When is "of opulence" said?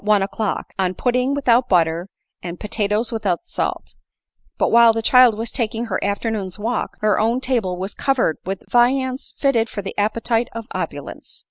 10.53-11.39